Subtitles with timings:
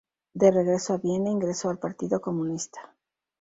[0.33, 2.95] De regreso a Viena, ingresó al Partido Comunista.